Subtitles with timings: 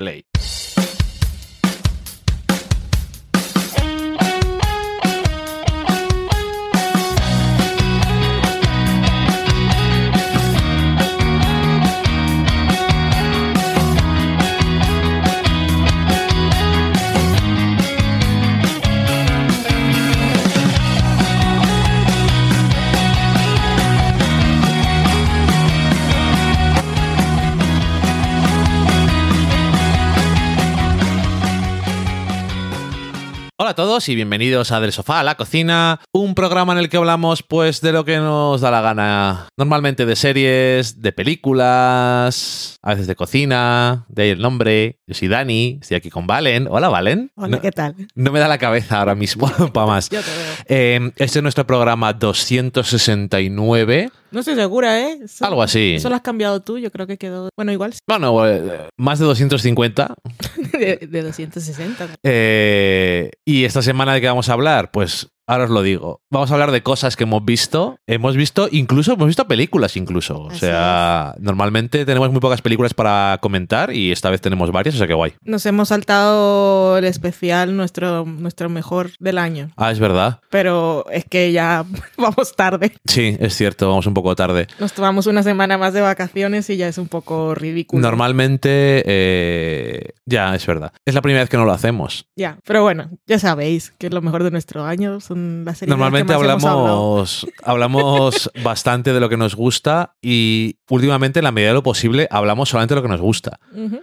[0.00, 0.49] play.
[33.80, 37.42] Todos y bienvenidos a Del Sofá a la Cocina, un programa en el que hablamos
[37.42, 39.48] pues de lo que nos da la gana.
[39.56, 44.98] Normalmente de series, de películas, a veces de cocina, de ahí el nombre.
[45.06, 46.68] Yo soy Dani, estoy aquí con Valen.
[46.70, 47.32] Hola Valen.
[47.36, 47.94] Hola, no, ¿qué tal?
[48.14, 50.10] no me da la cabeza ahora mismo para más.
[50.10, 50.52] Yo te veo.
[50.68, 54.10] Eh, este es nuestro programa 269.
[54.32, 55.18] No estoy segura, ¿eh?
[55.24, 55.94] Eso- Algo así.
[55.96, 57.48] Eso lo has cambiado tú, yo creo que quedó.
[57.56, 60.14] Bueno, igual sí, Bueno, eh, más de 250.
[60.72, 62.08] de, de 260.
[62.22, 66.22] Eh, y esta semana de qué vamos a hablar, pues ahora os lo digo.
[66.30, 67.98] Vamos a hablar de cosas que hemos visto.
[68.06, 70.42] Hemos visto, incluso, hemos visto películas incluso.
[70.42, 74.94] O Así sea, normalmente tenemos muy pocas películas para comentar y esta vez tenemos varias,
[74.94, 75.34] o sea que guay.
[75.42, 79.70] Nos hemos saltado el especial, nuestro, nuestro mejor del año.
[79.76, 80.40] Ah, es verdad.
[80.50, 81.84] Pero es que ya
[82.16, 82.92] vamos tarde.
[83.04, 84.68] Sí, es cierto, vamos un poco tarde.
[84.78, 88.02] Nos tomamos una semana más de vacaciones y ya es un poco ridículo.
[88.02, 90.92] Normalmente, eh, ya, es verdad.
[91.04, 92.26] Es la primera vez que no lo hacemos.
[92.36, 95.20] Ya, pero bueno, ya sabéis que es lo mejor de nuestro año.
[95.20, 95.39] Son
[95.86, 96.80] Normalmente que más hemos hablado.
[96.80, 101.82] hablamos, hablamos bastante de lo que nos gusta y últimamente, en la medida de lo
[101.82, 103.60] posible, hablamos solamente de lo que nos gusta.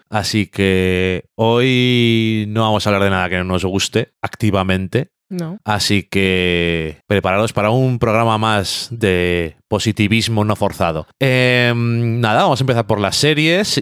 [0.10, 5.12] Así que hoy no vamos a hablar de nada que no nos guste activamente.
[5.30, 5.60] No.
[5.66, 11.06] Así que preparados para un programa más de positivismo no forzado.
[11.20, 13.82] Em, nada, vamos a empezar por las series.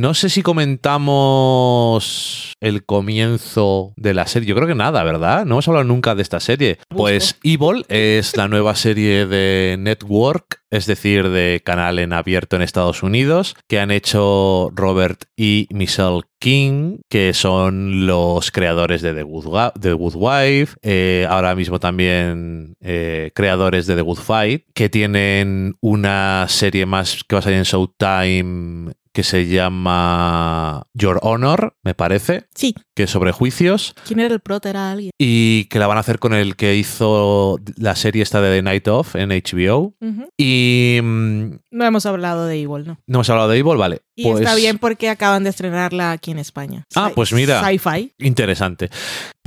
[0.00, 4.48] No sé si comentamos el comienzo de la serie.
[4.48, 5.44] Yo creo que nada, ¿verdad?
[5.44, 6.78] No hemos hablado nunca de esta serie.
[6.88, 12.62] Pues Evil es la nueva serie de Network, es decir, de canal en abierto en
[12.62, 19.22] Estados Unidos, que han hecho Robert y Michelle King, que son los creadores de The
[19.22, 24.64] Good, Wa- The Good Wife, eh, ahora mismo también eh, creadores de The Good Fight,
[24.74, 31.18] que tienen una serie más que va a salir en Showtime que se llama Your
[31.22, 32.74] Honor, me parece, Sí.
[32.94, 34.70] que es sobre juicios ¿Quién era el prota?
[34.70, 35.10] Era alguien.
[35.18, 38.62] y que la van a hacer con el que hizo la serie esta de The
[38.62, 39.94] Night Of en HBO.
[40.36, 42.98] Y mm, No hemos hablado de Evil, ¿no?
[43.06, 44.00] no hemos hablado de Evil, vale.
[44.16, 46.84] Y pues, está bien porque acaban de estrenarla aquí en España.
[46.94, 47.62] Ah, pues mira.
[47.62, 48.12] Sci-fi.
[48.18, 48.90] Interesante.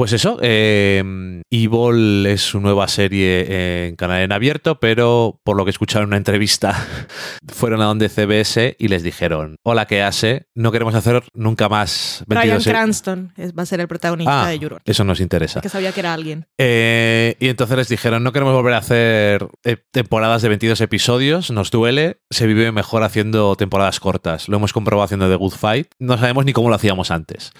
[0.01, 5.63] Pues eso, eh, Evil es su nueva serie en canal en abierto, pero por lo
[5.63, 6.87] que escucharon en una entrevista,
[7.47, 10.47] fueron a donde CBS y les dijeron, hola, ¿qué hace?
[10.55, 14.49] No queremos hacer nunca más Brian 22 e- Cranston va a ser el protagonista Ah,
[14.49, 14.79] de Euron.
[14.85, 15.59] Eso nos interesa.
[15.59, 16.47] Es que sabía que era alguien.
[16.57, 21.51] Eh, y entonces les dijeron, no queremos volver a hacer eh, temporadas de 22 episodios,
[21.51, 24.49] nos duele, se vive mejor haciendo temporadas cortas.
[24.49, 27.51] Lo hemos comprobado haciendo The Good Fight, no sabemos ni cómo lo hacíamos antes.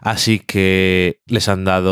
[0.00, 1.83] Así que les han dado,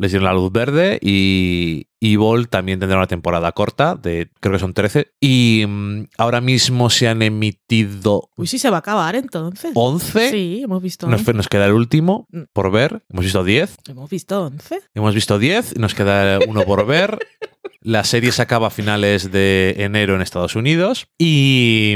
[0.00, 4.58] les dieron la luz verde y Evil también tendrá una temporada corta, de creo que
[4.58, 5.12] son 13.
[5.20, 9.72] Y mm, ahora mismo se han emitido Uy, sí se va a acabar entonces.
[9.74, 10.30] 11.
[10.30, 11.34] Sí, hemos visto Nos, 11.
[11.34, 12.42] nos queda el último Mm.
[12.52, 13.02] por ver.
[13.10, 13.76] Hemos visto 10.
[13.88, 14.80] Hemos visto 11.
[14.94, 17.18] Hemos visto 10, nos queda uno por ver.
[17.80, 21.06] La serie se acaba a finales de enero en Estados Unidos.
[21.16, 21.94] Y,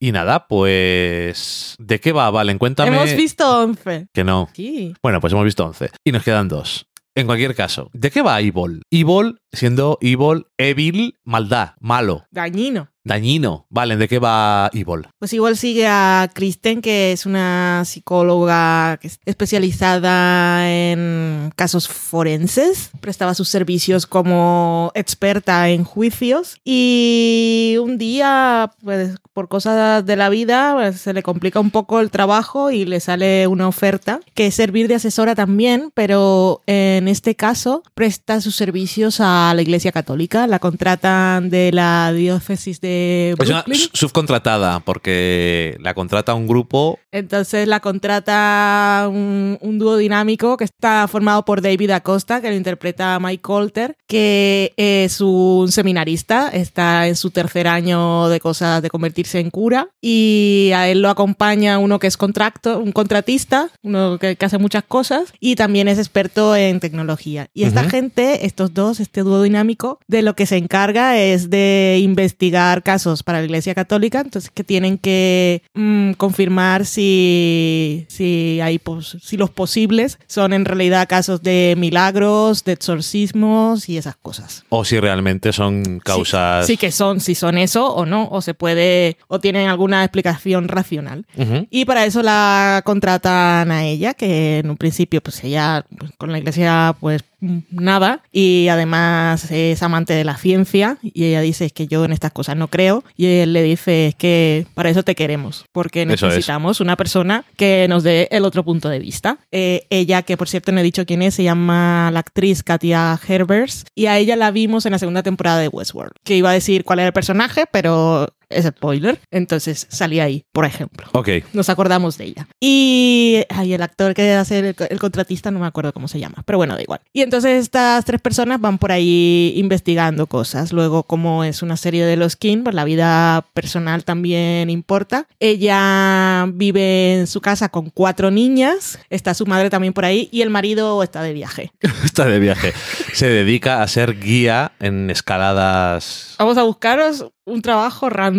[0.00, 1.74] y nada, pues.
[1.78, 2.58] ¿De qué va, Valen?
[2.58, 2.96] Cuéntame.
[2.96, 4.08] Hemos visto 11.
[4.12, 4.48] Que no.
[4.54, 4.94] Sí.
[5.02, 5.90] Bueno, pues hemos visto 11.
[6.04, 6.86] Y nos quedan dos.
[7.16, 8.82] En cualquier caso, ¿de qué va Evil?
[8.90, 12.90] Evil siendo Evil, Evil, maldad, malo, Dañino.
[13.04, 13.66] Dañino.
[13.70, 15.06] Valen, ¿de qué va Evil?
[15.18, 22.90] Pues igual sigue a Kristen, que es una psicóloga especializada en casos forenses.
[23.00, 26.56] Prestaba sus servicios como experta en juicios.
[26.64, 32.00] Y un día, pues, por cosas de la vida, pues, se le complica un poco
[32.00, 37.08] el trabajo y le sale una oferta que es servir de asesora también, pero en
[37.08, 40.46] este caso presta sus servicios a la Iglesia Católica.
[40.46, 43.78] La contratan de la diócesis de de Es una Brooklyn.
[43.92, 46.98] su- subcontratada, porque la contrata un grupo.
[47.12, 52.56] Entonces la contrata un, un dúo dinámico que está formado por David Acosta, que lo
[52.56, 58.90] interpreta Mike Colter, que es un seminarista, está en su tercer año de cosas de
[58.90, 64.18] convertirse en cura, y a él lo acompaña uno que es contracto, un contratista, uno
[64.18, 67.48] que, que hace muchas cosas, y también es experto en tecnología.
[67.54, 67.90] Y esta Ujú.
[67.90, 73.24] gente, estos dos, este dúo dinámico, de lo que se encarga es de investigar casos
[73.24, 79.36] para la Iglesia Católica, entonces que tienen que mm, confirmar si, si, hay pos- si
[79.36, 84.64] los posibles son en realidad casos de milagros, de exorcismos y esas cosas.
[84.68, 86.66] O si realmente son causas.
[86.66, 90.04] Sí, sí que son, si son eso o no, o se puede, o tienen alguna
[90.04, 91.24] explicación racional.
[91.70, 96.30] Y para eso la contratan a ella, que en un principio, pues ella pues, con
[96.32, 97.22] la iglesia, pues
[97.70, 98.22] nada.
[98.32, 100.98] Y además es amante de la ciencia.
[101.02, 103.04] Y ella dice, es que yo en estas cosas no creo.
[103.16, 105.64] Y él le dice, es que para eso te queremos.
[105.72, 109.38] Porque necesitamos una persona que nos dé el otro punto de vista.
[109.52, 113.18] Eh, ella, que por cierto no he dicho quién es, se llama la actriz Katia
[113.26, 113.84] Herbers.
[113.94, 116.12] Y a ella la vimos en la segunda temporada de Westworld.
[116.24, 119.20] Que iba a decir cuál era el personaje, pero es spoiler.
[119.30, 121.28] Entonces salía ahí, por ejemplo Ok.
[121.52, 122.48] nos acordamos de ella.
[122.60, 126.42] Y ay, el actor que hace el, el contratista, no me acuerdo cómo se llama,
[126.44, 127.00] pero bueno, da igual.
[127.12, 130.72] Y entonces estas tres personas van por ahí investigando cosas.
[130.72, 135.26] Luego, como es una serie de los King, pues la vida personal también importa.
[135.40, 140.42] Ella vive en su casa con cuatro niñas, está su madre también por ahí y
[140.42, 141.72] el marido está de viaje.
[142.04, 142.72] Está de viaje.
[143.12, 146.34] Se dedica a ser guía en escaladas.
[146.38, 148.33] Vamos a buscaros un trabajo random,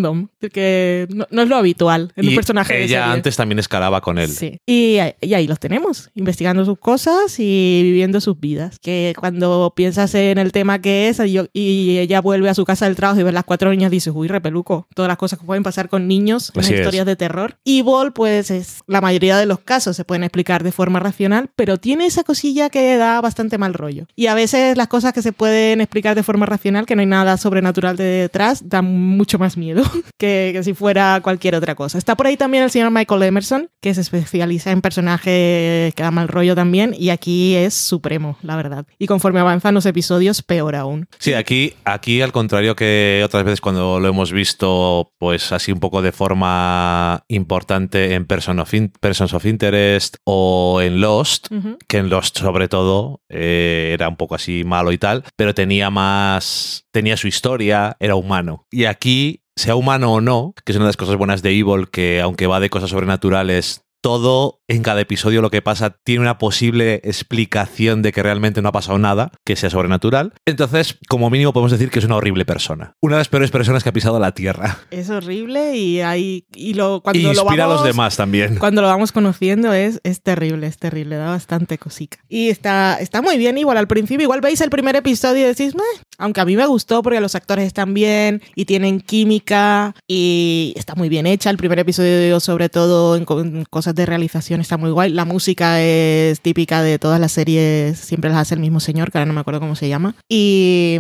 [0.52, 2.98] que no, no es lo habitual en un Y de ella serie.
[2.98, 4.30] antes también escalaba con él.
[4.30, 4.60] Sí.
[4.66, 8.80] Y, ahí- y ahí los tenemos, investigando sus cosas y viviendo sus vidas.
[8.80, 11.20] Que cuando piensas en el tema que es
[11.54, 14.28] y, ella vuelve a su casa del trabajo y ve las cuatro niñas, dices, uy,
[14.28, 16.72] repeluco, todas las cosas que pueden pasar con niños en es.
[16.72, 17.58] historias de terror.
[17.64, 21.50] Y Ball, pues es la mayoría de los casos se pueden explicar de forma racional,
[21.56, 24.08] pero tiene esa cosilla que da bastante mal rollo.
[24.16, 27.06] Y a veces las cosas que se pueden explicar de forma racional, que no hay
[27.08, 29.84] nada sobrenatural de detrás, dan mucho más miedo
[30.18, 31.98] que, que si fuera cualquier otra cosa.
[31.98, 36.12] Está por ahí también el señor Michael Emerson, que se especializa en personajes que da
[36.12, 38.86] mal rollo también, y aquí es supremo, la verdad.
[39.00, 41.08] Y conforme avanzan los episodios, peor aún.
[41.20, 45.80] Sí, aquí, aquí al contrario que otras veces cuando lo hemos visto, pues así un
[45.80, 51.48] poco de forma importante en Person of In- Persons of Interest o en Lost,
[51.88, 55.90] que en Lost sobre todo eh, era un poco así malo y tal, pero tenía
[55.90, 58.66] más, tenía su historia, era humano.
[58.72, 61.90] Y aquí, sea humano o no, que es una de las cosas buenas de Evil,
[61.90, 66.38] que aunque va de cosas sobrenaturales, todo en cada episodio lo que pasa tiene una
[66.38, 70.34] posible explicación de que realmente no ha pasado nada, que sea sobrenatural.
[70.46, 72.94] Entonces, como mínimo podemos decir que es una horrible persona.
[73.02, 74.80] Una de las peores personas que ha pisado la Tierra.
[74.92, 78.58] Es horrible y hay y lo cuando Y lo inspira a los demás también.
[78.58, 82.18] Cuando lo vamos conociendo es, es terrible, es terrible, da bastante cosica.
[82.28, 85.76] Y está, está muy bien igual al principio, igual veis el primer episodio y decís,
[85.76, 85.84] "Meh",
[86.18, 90.96] aunque a mí me gustó porque los actores están bien y tienen química y está
[90.96, 91.50] muy bien hecha.
[91.50, 95.12] El primer episodio sobre todo en cosas de realización está muy guay.
[95.12, 99.18] La música es típica de todas las series, siempre las hace el mismo señor, que
[99.18, 100.16] ahora no me acuerdo cómo se llama.
[100.30, 101.00] Y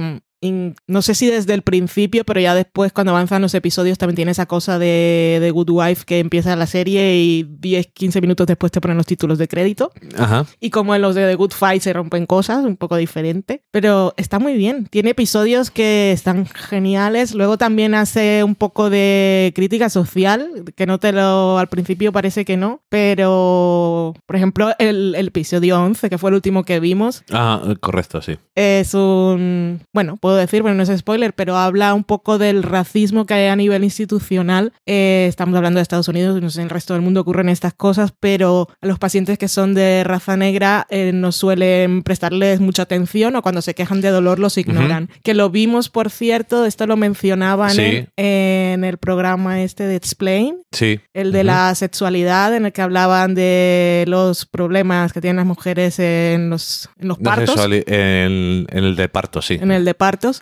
[0.51, 4.31] no sé si desde el principio, pero ya después cuando avanzan los episodios también tiene
[4.31, 8.71] esa cosa de, de Good Wife que empieza la serie y 10, 15 minutos después
[8.71, 9.91] te ponen los títulos de crédito.
[10.17, 10.45] Ajá.
[10.59, 13.61] Y como en los de The Good Fight se rompen cosas, un poco diferente.
[13.71, 14.87] Pero está muy bien.
[14.89, 17.33] Tiene episodios que están geniales.
[17.33, 21.57] Luego también hace un poco de crítica social, que no te lo...
[21.57, 22.81] Al principio parece que no.
[22.89, 28.21] Pero, por ejemplo, el, el episodio 11, que fue el último que vimos, Ah, correcto,
[28.21, 28.37] sí.
[28.55, 33.25] es un, bueno, puedo decir, bueno, no es spoiler, pero habla un poco del racismo
[33.25, 34.73] que hay a nivel institucional.
[34.85, 37.73] Eh, estamos hablando de Estados Unidos, no sé, en el resto del mundo ocurren estas
[37.73, 42.83] cosas, pero a los pacientes que son de raza negra eh, no suelen prestarles mucha
[42.83, 45.09] atención o cuando se quejan de dolor los ignoran.
[45.23, 47.81] Que lo vimos, por cierto, esto lo mencionaban Sí.
[47.81, 50.99] en, en el programa este de Explain, Sí.
[51.13, 55.99] el de la sexualidad, en el que hablaban de los problemas que tienen las mujeres
[55.99, 59.55] en los, en los partos en, en el de parto, sí.
[59.61, 59.93] en el de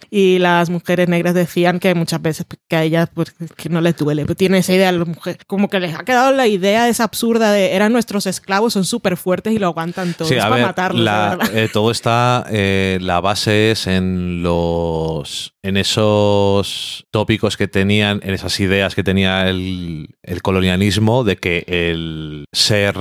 [0.10, 3.96] y las mujeres negras decían que muchas veces que a ellas pues, que no les
[3.98, 7.04] duele, pero tienen esa idea las mujeres, como que les ha quedado la idea esa
[7.06, 10.44] absurda de eran nuestros esclavos, son súper fuertes y lo aguantan todo, Sí, es a
[10.46, 11.00] para ver, matarlos.
[11.00, 17.68] de la- eh, todo está, eh, la base es en los, en esos tópicos que
[17.68, 22.96] tenían, en esas ideas que tenía el, el colonialismo de que el ser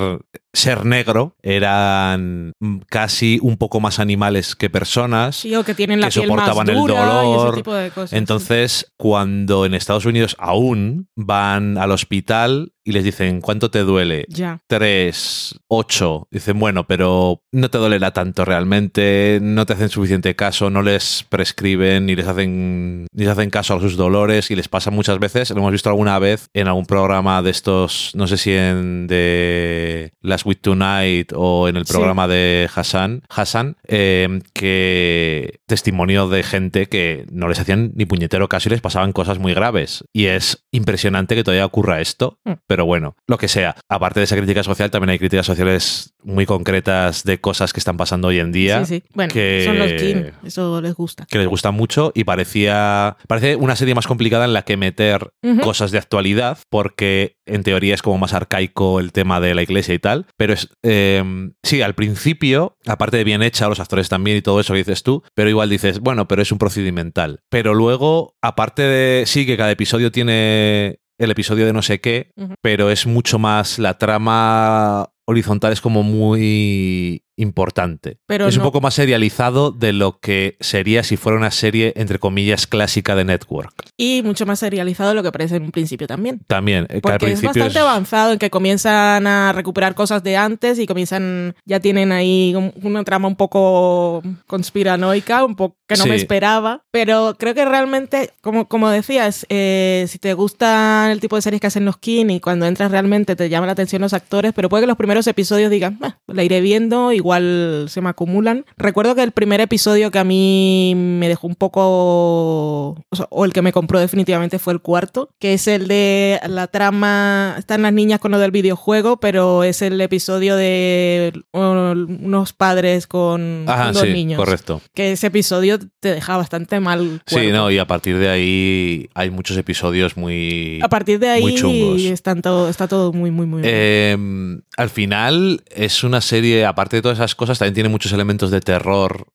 [0.53, 2.53] ser negro eran
[2.89, 5.37] casi un poco más animales que personas.
[5.37, 7.49] Sí, o que tienen la que piel más soportaban el y dolor.
[7.49, 8.11] ese tipo de cosas.
[8.11, 8.17] sí.
[8.17, 14.27] Entonces, cuando en Estados Unidos aún van al hospital y les dicen, ¿cuánto te duele?
[14.29, 14.61] Ya.
[14.67, 16.29] 3, 8.
[16.31, 21.25] Dicen, bueno, pero no te dolerá tanto realmente, no te hacen suficiente caso, no les
[21.29, 25.19] prescriben ni les hacen, ni les hacen caso a sus dolores y les pasa muchas
[25.19, 25.51] veces.
[25.51, 30.13] Lo hemos visto alguna vez en algún programa de estos, no sé si en de
[30.43, 31.93] Last Week Tonight o en el Sí.
[31.93, 38.49] programa de Hassan, Hassan eh, que testimonio de gente que no les hacían ni puñetero
[38.49, 40.05] caso y les pasaban cosas muy graves.
[40.13, 42.53] Y es impresionante que todavía ocurra esto, Mm.
[42.67, 43.77] pero bueno, lo que sea.
[43.89, 47.97] Aparte de esa crítica social, también hay críticas sociales muy concretas de cosas que están
[47.97, 48.85] pasando hoy en día.
[48.85, 49.05] Sí, sí.
[49.15, 51.27] Bueno, que- son los King, eso les gusta.
[51.31, 55.31] que les gusta mucho y parecía parece una serie más complicada en la que meter
[55.63, 59.95] cosas de actualidad porque en teoría es como más arcaico el tema de la iglesia
[59.95, 61.23] y tal pero es eh,
[61.63, 65.03] sí al principio aparte de bien hecha los actores también y todo eso que dices
[65.03, 69.57] tú pero igual dices bueno pero es un procedimental pero luego aparte de sí que
[69.57, 72.31] cada episodio tiene el episodio de no sé qué
[72.63, 78.19] pero es mucho más la trama horizontal es como muy importante.
[78.27, 81.93] Pero es un no- poco más serializado de lo que sería si fuera una serie,
[81.97, 83.73] entre comillas, clásica de Network.
[83.99, 86.41] Y mucho más serializado de lo que parece en un principio también.
[86.47, 89.95] También, eh, que al Porque es principio bastante es- avanzado en que comienzan a recuperar
[89.95, 95.57] cosas de antes y comienzan, ya tienen ahí un- una trama un poco conspiranoica, un
[95.57, 96.23] poco que no me Sí.
[96.23, 96.83] esperaba.
[96.91, 101.61] Pero creo que realmente, como, como decías, eh, si te gusta el tipo de series
[101.61, 104.69] que hacen los King y cuando entras realmente te llama la atención los actores, pero
[104.69, 108.65] puede que los primeros episodios digan, "Ah, la iré viendo, igual se me acumulan.
[108.77, 113.45] Recuerdo que el primer episodio que a mí me dejó un poco, o, sea, o
[113.45, 117.83] el que me compró definitivamente fue el cuarto, que es el de la trama, están
[117.83, 123.93] las niñas con lo del videojuego, pero es el episodio de unos padres con, Ajá,
[123.93, 124.39] dos sí, niños.
[124.39, 124.81] correcto.
[124.95, 127.23] Que ese episodio te deja bastante mal.
[127.27, 127.53] Sí, cuerpo.
[127.53, 130.81] no, y a partir de ahí hay muchos episodios muy...
[130.83, 132.03] A partir de muy ahí chungos.
[132.03, 133.75] están todo, está todo muy, muy, muy bien.
[133.75, 138.51] Eh, al final es una serie, aparte de todas esas cosas, también tiene muchos elementos
[138.51, 139.27] de terror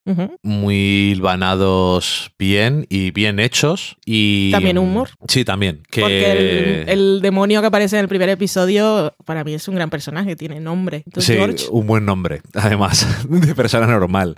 [0.41, 3.97] muy hilvanados bien y bien hechos.
[4.05, 5.09] Y También humor.
[5.27, 5.83] Sí, también.
[5.89, 6.01] Que...
[6.01, 9.89] Porque el, el demonio que aparece en el primer episodio, para mí es un gran
[9.89, 11.03] personaje, tiene nombre.
[11.05, 14.35] Entonces, Sí, George, un buen nombre, además, de persona normal.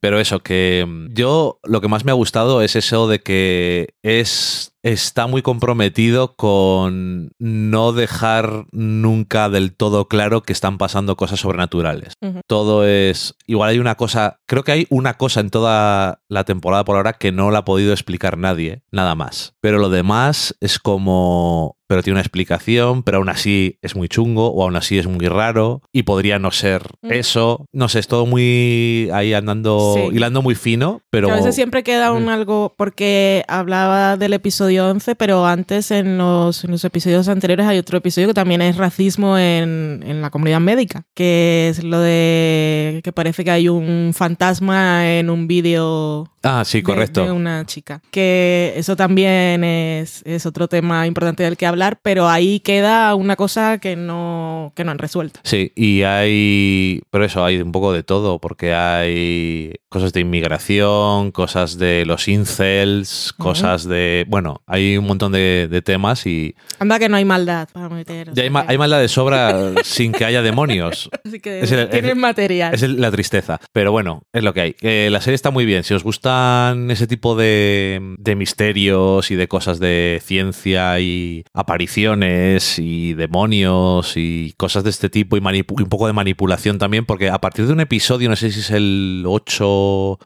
[0.00, 3.94] Pero eso, que mm, yo lo que más me ha gustado es eso de que
[4.02, 11.40] es está muy comprometido con no dejar nunca del todo claro que están pasando cosas
[11.40, 12.14] sobrenaturales.
[12.46, 13.34] Todo es.
[13.46, 14.38] Igual hay una cosa.
[14.46, 17.64] Creo que hay una cosa en toda la temporada por ahora que no la ha
[17.64, 19.54] podido explicar nadie, nada más.
[19.60, 21.75] Pero lo demás es como.
[21.88, 25.28] Pero tiene una explicación, pero aún así es muy chungo, o aún así es muy
[25.28, 27.12] raro, y podría no ser Mm.
[27.12, 27.66] eso.
[27.72, 30.16] No sé, es todo muy ahí andando, Sí.
[30.16, 31.30] hilando muy fino, pero.
[31.30, 32.28] a veces siempre queda un Mm.
[32.28, 37.78] algo, porque hablaba del episodio 11, pero antes en los, en los episodios anteriores hay
[37.78, 43.00] otro episodio que también es racismo en, en la comunidad médica, que es lo de
[43.04, 47.24] que parece que hay un fantasma en un vídeo Ah, sí, de- correcto.
[47.24, 48.00] De, una chica.
[48.10, 51.66] Que eso también es, es otro tema importante del que
[52.02, 55.40] pero ahí queda una cosa que no, que no han resuelto.
[55.44, 61.30] Sí, y hay, pero eso, hay un poco de todo, porque hay cosas de inmigración,
[61.30, 66.98] cosas de los incels, cosas de, bueno, hay un montón de, de temas y Anda
[66.98, 68.28] que no hay maldad para meter.
[68.28, 71.08] ya sea hay, ma- que- hay maldad de sobra sin que haya demonios.
[71.24, 72.74] Así que es el- tienen es- material.
[72.74, 73.58] Es la tristeza.
[73.72, 74.76] Pero bueno, es lo que hay.
[74.82, 75.82] Eh, la serie está muy bien.
[75.82, 82.78] Si os gustan ese tipo de, de misterios y de cosas de ciencia y apariciones
[82.78, 87.30] y demonios y cosas de este tipo y, y un poco de manipulación también, porque
[87.30, 89.66] a partir de un episodio, no sé si es el 8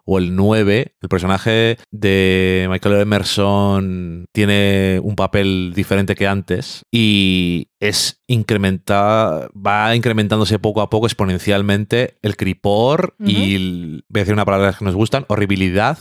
[0.05, 7.70] o el 9, el personaje de Michael Emerson tiene un papel diferente que antes y
[7.81, 14.35] es incrementada, va incrementándose poco a poco exponencialmente el cripor y el- voy a decir
[14.35, 15.99] una palabra que nos gustan, horribilidad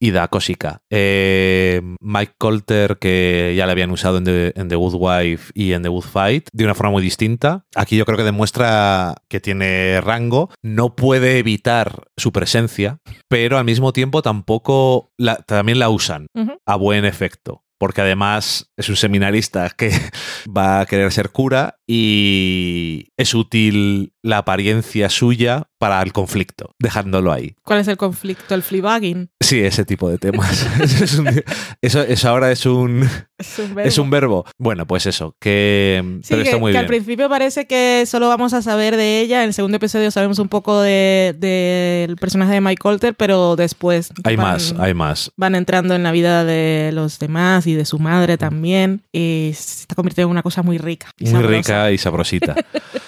[0.00, 0.82] y da cosica.
[0.90, 5.82] Eh, Mike Colter, que ya le habían usado en The, en The Wife y en
[5.82, 7.64] The Good Fight, de una forma muy distinta.
[7.74, 12.98] Aquí yo creo que demuestra que tiene rango, no puede evitar su presencia,
[13.28, 16.26] pero al mismo tiempo tampoco la- también la usan
[16.66, 17.62] a buen efecto.
[17.82, 19.90] Porque además es un seminarista que
[20.56, 27.32] va a querer ser cura y es útil la apariencia suya para el conflicto, dejándolo
[27.32, 27.56] ahí.
[27.64, 28.54] ¿Cuál es el conflicto?
[28.54, 29.30] ¿El fleabagging?
[29.40, 30.64] Sí, ese tipo de temas.
[30.80, 31.42] es un-
[31.82, 33.02] eso, eso ahora es un,
[33.36, 34.44] Es un es un verbo.
[34.58, 36.00] Bueno, pues eso, que...
[36.22, 36.80] Sí, pero que, está muy que bien.
[36.82, 39.42] al principio parece que solo vamos a saber de ella.
[39.42, 44.12] En el segundo episodio sabemos un poco de- del personaje de Mike Colter, pero después
[44.22, 45.32] Hay van- más, hay más.
[45.36, 49.02] van entrando en la vida de los demás y de su madre también.
[49.12, 51.10] Y se está convirtiendo en una cosa muy rica.
[51.18, 51.56] Muy sabrosa.
[51.56, 52.54] rica y sabrosita.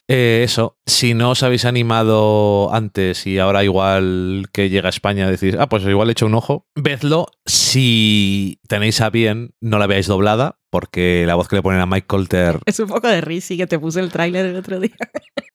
[0.06, 5.28] Eh, eso, si no os habéis animado antes y ahora igual que llega a España
[5.28, 7.26] decís, ah, pues igual he hecho un ojo, vedlo.
[7.46, 11.86] Si tenéis a bien, no la veáis doblada, porque la voz que le ponen a
[11.86, 14.96] Mike Colter Es un poco de risi que te puse el tráiler el otro día.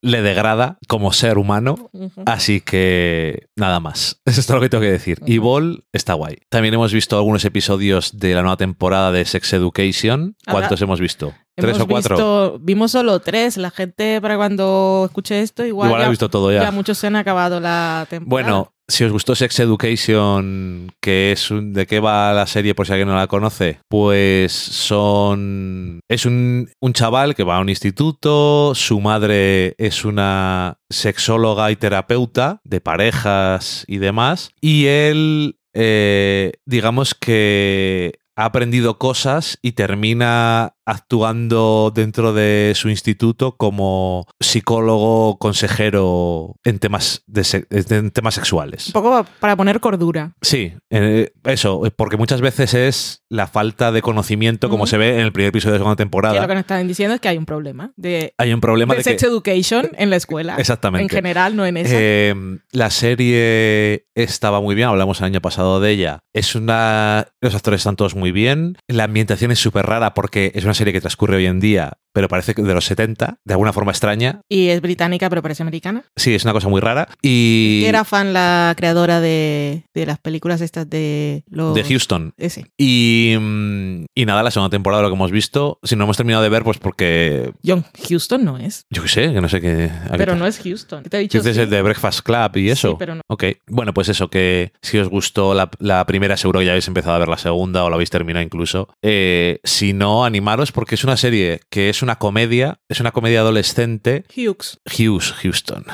[0.01, 1.89] le degrada como ser humano.
[2.25, 4.22] Así que nada más.
[4.25, 5.20] Eso es todo lo que tengo que decir.
[5.25, 6.38] Y Ball está guay.
[6.50, 10.36] También hemos visto algunos episodios de la nueva temporada de Sex Education.
[10.50, 11.34] ¿Cuántos hemos visto?
[11.60, 12.16] ¿Tres Hemos o cuatro?
[12.16, 13.58] visto- vimos solo tres.
[13.58, 16.72] La gente, para cuando escuche esto, igual, Igual ya, ha visto todo ya ya.
[16.72, 18.30] muchos se han acabado la temporada.
[18.51, 22.88] Bueno, si os gustó Sex Education, que es un, de qué va la serie por
[22.88, 27.70] si alguien no la conoce, pues son es un, un chaval que va a un
[27.70, 36.54] instituto, su madre es una sexóloga y terapeuta de parejas y demás, y él eh,
[36.66, 46.55] digamos que ha aprendido cosas y termina actuando dentro de su instituto como psicólogo consejero
[46.63, 48.88] en temas de en temas sexuales.
[48.88, 50.34] un poco para poner cordura.
[50.41, 55.22] Sí, eh, eso, porque muchas veces es la falta de conocimiento, como se ve en
[55.22, 56.48] el primer episodio de segunda Que lo temporada.
[56.48, 59.03] que nos están diciendo es que hay un problema de, Hay un problema de de
[59.03, 60.55] sex que education en la escuela.
[60.58, 61.03] Exactamente.
[61.03, 61.93] En general, no en esa.
[61.93, 62.36] Eh,
[62.72, 66.19] la serie estaba muy bien, hablamos el año pasado de ella.
[66.34, 67.27] Es una.
[67.41, 68.77] Los actores están todos muy bien.
[68.88, 72.28] La ambientación es súper rara porque es una serie que transcurre hoy en día, pero
[72.28, 74.42] parece que de los 70, de alguna forma extraña.
[74.50, 76.04] y es británica, pero parece americana.
[76.16, 77.08] Sí, es una cosa muy rara.
[77.22, 77.84] Y.
[77.86, 81.75] Era fan la creadora de, de las películas estas de los...
[81.75, 82.34] de Houston.
[82.38, 82.66] Ese.
[82.78, 86.44] Y, mm, y nada, la segunda temporada lo que hemos visto, si no hemos terminado
[86.44, 87.51] de ver, pues porque.
[87.66, 88.86] John Houston no es.
[88.89, 89.89] Yo qué sé, que no sé qué.
[90.12, 91.04] qué Pero no es Houston.
[91.04, 91.62] Te he dicho Dices sí.
[91.62, 92.92] el de Breakfast Club y eso.
[92.92, 93.22] Sí, pero no.
[93.28, 96.88] Ok, bueno, pues eso, que si os gustó la, la primera, seguro que ya habéis
[96.88, 98.89] empezado a ver la segunda o la habéis terminado incluso.
[99.01, 103.41] Eh, si no, animaros porque es una serie que es una comedia, es una comedia
[103.41, 104.25] adolescente.
[104.36, 104.79] Hughes.
[104.86, 105.86] Hughes, Houston.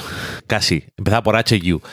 [0.47, 0.85] Casi.
[0.97, 1.81] Empezaba por H y U.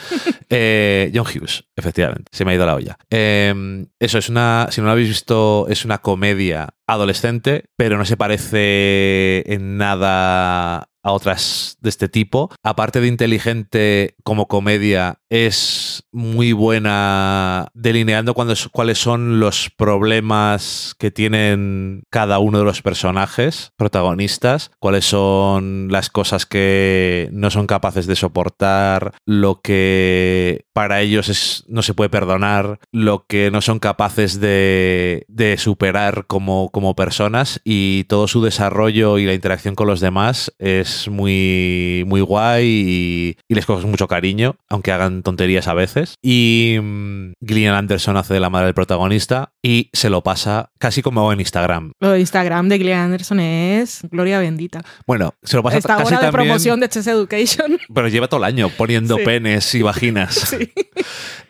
[0.54, 2.24] Eh, John Hughes, efectivamente.
[2.30, 2.98] Se me ha ido la olla.
[3.08, 4.68] Eh, eso es una.
[4.70, 10.90] Si no lo habéis visto, es una comedia adolescente, pero no se parece en nada
[11.02, 12.50] a otras de este tipo.
[12.62, 22.02] Aparte de inteligente como comedia, es muy buena delineando cuáles son los problemas que tienen
[22.10, 28.14] cada uno de los personajes protagonistas, cuáles son las cosas que no son capaces de
[28.14, 35.24] soportar, lo que para ellos no se puede perdonar, lo que no son capaces de,
[35.28, 40.52] de superar como, como personas y todo su desarrollo y la interacción con los demás
[40.58, 46.14] es muy, muy guay y, y les coges mucho cariño, aunque hagan tonterías a veces.
[46.22, 51.02] Y mm, Gillian Anderson hace de la madre del protagonista y se lo pasa casi
[51.02, 51.92] como en Instagram.
[52.00, 54.82] Lo de Instagram de Gillian Anderson es gloria bendita.
[55.06, 57.78] Bueno, se lo pasa Esta casi hora de también, promoción de Sex Education.
[57.94, 59.24] pero lleva todo el año poniendo Sí.
[59.24, 60.72] penes y vaginas sí.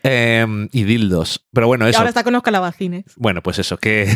[0.03, 1.47] Em, y dildos.
[1.53, 1.99] Pero bueno, Y eso.
[1.99, 3.05] ahora está con los calabacines.
[3.17, 4.09] Bueno, pues eso, que,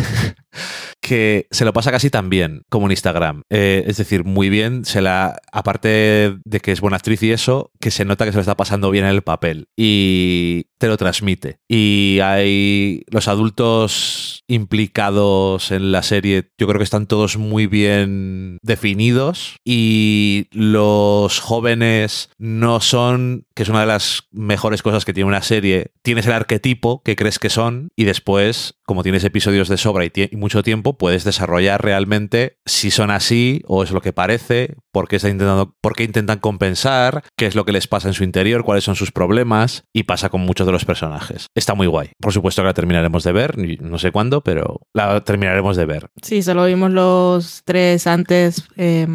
[1.06, 3.42] que se lo pasa casi tan bien como en Instagram.
[3.48, 7.70] Eh, es decir, muy bien, se la, aparte de que es buena actriz y eso,
[7.78, 10.96] que se nota que se lo está pasando bien en el papel y te lo
[10.96, 11.60] transmite.
[11.68, 18.58] Y hay los adultos implicados en la serie, yo creo que están todos muy bien
[18.62, 25.28] definidos y los jóvenes no son, que es una de las mejores cosas que tiene
[25.28, 29.76] una serie, tienes el arquetipo que crees que son y después, como tienes episodios de
[29.76, 34.12] sobra y, y mucho tiempo, puedes desarrollar realmente si son así o es lo que
[34.12, 38.08] parece, por qué, está intentando, por qué intentan compensar, qué es lo que les pasa
[38.08, 41.48] en su interior, cuáles son sus problemas y pasa con muchos de los personajes.
[41.54, 42.10] Está muy guay.
[42.20, 46.06] Por supuesto que la terminaremos de ver, no sé cuándo, pero la terminaremos de ver.
[46.22, 48.64] Sí, solo vimos los tres antes.
[48.76, 49.06] eh,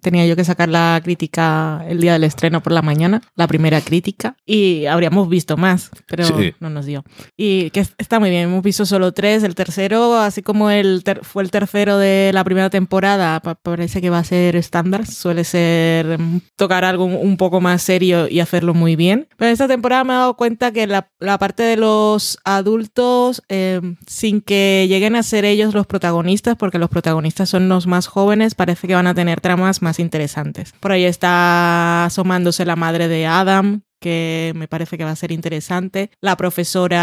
[0.00, 3.80] tenía yo que sacar la crítica el día del estreno por la mañana, la primera
[3.80, 6.54] crítica, y habríamos visto más, pero Sí.
[6.60, 7.04] no nos dio.
[7.36, 11.42] Y que es- está muy bien, hemos visto solo el tercero, así como el fue
[11.42, 16.18] el tercero de la primera temporada, pa- parece que va a ser estándar, suele ser
[16.18, 19.28] mm, tocar algo un poco más serio y hacerlo muy bien.
[19.36, 23.80] Pero esta temporada me he dado cuenta que la, la parte de los adultos, eh,
[24.06, 28.54] sin que lleguen a ser ellos los protagonistas, porque los protagonistas son los más jóvenes,
[28.54, 30.72] parece que van a tener tramas más interesantes.
[30.80, 35.32] Por ahí está asomándose la madre de Adam, que me parece que va a ser
[35.32, 36.10] interesante.
[36.20, 36.98] La profesora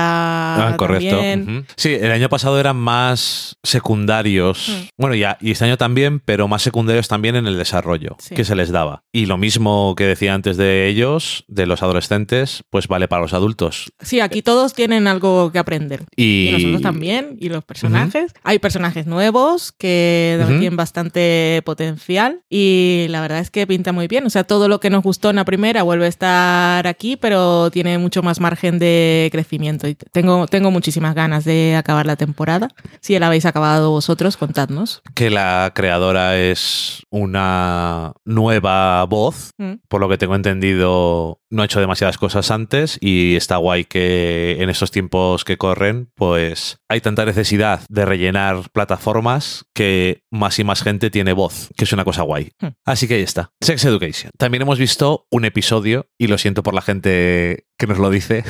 [0.69, 1.09] Ah, correcto.
[1.17, 1.65] también.
[1.75, 4.69] Sí, el año pasado eran más secundarios.
[4.69, 4.87] Mm.
[4.97, 8.35] Bueno, ya, y este año también, pero más secundarios también en el desarrollo Sí.
[8.35, 9.03] que se les daba.
[9.11, 13.33] Y lo mismo que decía antes de ellos, de los adolescentes, pues vale para los
[13.33, 13.91] adultos.
[14.01, 16.03] Sí, aquí todos tienen algo que aprender.
[16.15, 18.33] Y, Y nosotros también, y los personajes.
[18.43, 20.49] Hay personajes nuevos que Ujú.
[20.59, 24.25] tienen bastante potencial y la verdad es que pinta muy bien.
[24.25, 27.69] O sea, todo lo que nos gustó en la primera vuelve a estar aquí, pero
[27.71, 29.87] tiene mucho más margen de crecimiento.
[29.87, 32.69] Y tengo, tengo muchísimas ganas de acabar la temporada.
[33.01, 35.01] Si la habéis acabado vosotros, contadnos.
[35.13, 39.75] que la creadora es una nueva voz, Mm.
[39.87, 44.57] por lo que tengo entendido, no ha hecho demasiadas cosas antes y está guay que
[44.59, 50.63] en estos tiempos que corren, pues hay tanta necesidad de rellenar plataformas que más y
[50.63, 52.51] más gente tiene voz, que es una cosa guay.
[52.59, 52.69] Hmm.
[52.85, 53.51] Así que ahí está.
[53.61, 54.31] Sex Education.
[54.37, 58.43] También hemos visto un episodio, y lo siento por la gente que nos lo dice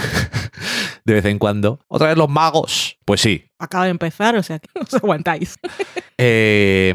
[1.06, 1.80] de vez en cuando.
[1.88, 2.98] Otra vez los magos.
[3.06, 5.56] Pues sí, Acaba de empezar, o sea que os aguantáis.
[6.18, 6.94] eh,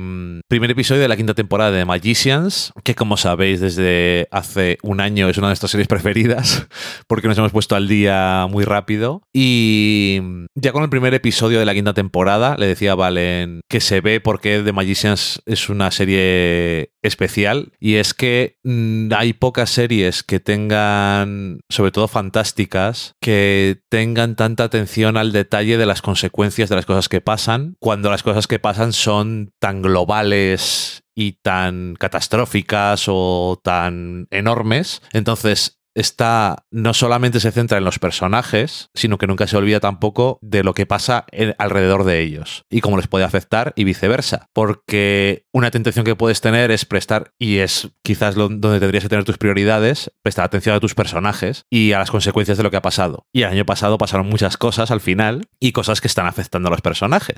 [0.48, 5.28] primer episodio de la quinta temporada de Magicians, que como sabéis desde hace un año
[5.28, 6.66] es una de nuestras series preferidas,
[7.06, 9.22] porque nos hemos puesto al día muy rápido.
[9.32, 10.20] Y
[10.54, 14.00] ya con el primer episodio de la quinta temporada, le decía a Valen que se
[14.00, 19.70] ve por qué The Magicians es una serie especial, y es que mm, hay pocas
[19.70, 26.68] series que tengan, sobre todo fantásticas, que tengan tanta atención al detalle de las consecuencias
[26.68, 31.96] de las cosas que pasan, cuando las cosas que pasan son tan globales y tan
[31.96, 35.02] catastróficas o tan enormes.
[35.12, 40.38] Entonces, esta no solamente se centra en los personajes, sino que nunca se olvida tampoco
[40.42, 44.48] de lo que pasa en- alrededor de ellos y cómo les puede afectar y viceversa.
[44.54, 49.08] Porque una tentación que puedes tener es prestar, y es quizás lo- donde tendrías que
[49.08, 52.76] tener tus prioridades, prestar atención a tus personajes y a las consecuencias de lo que
[52.76, 53.26] ha pasado.
[53.32, 56.70] Y el año pasado pasaron muchas cosas al final y cosas que están afectando a
[56.70, 57.36] los personajes